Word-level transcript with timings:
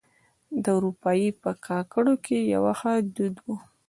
دراوۍ 0.65 1.23
په 1.41 1.51
کاکړو 1.65 2.13
کې 2.25 2.37
يو 2.53 2.63
ښه 2.79 2.93
دود 3.15 3.35
وه. 3.45 3.57